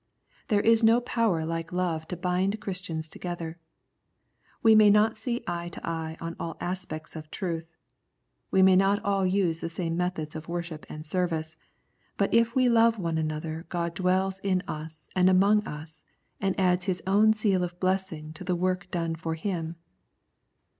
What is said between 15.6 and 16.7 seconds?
us, and